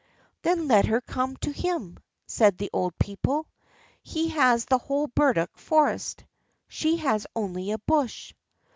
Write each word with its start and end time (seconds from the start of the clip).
"Then 0.41 0.67
let 0.67 0.87
her 0.87 0.99
come 0.99 1.37
to 1.41 1.51
him," 1.51 1.99
said 2.25 2.57
the 2.57 2.71
old 2.73 2.97
people. 2.97 3.45
"He 4.01 4.29
has 4.29 4.65
the 4.65 4.79
whole 4.79 5.05
burdock 5.05 5.55
forest; 5.55 6.25
she 6.67 6.97
has 6.97 7.27
only 7.35 7.69
a 7.69 7.77
bush." 7.77 8.33